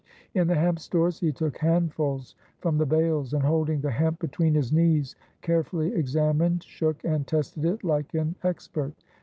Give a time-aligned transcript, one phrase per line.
[0.33, 4.55] In the hemp stores, he took handfuls from the bales, and, holding the hemp between
[4.55, 8.93] his knees, carefully ex amined, shook and tested it like an expert.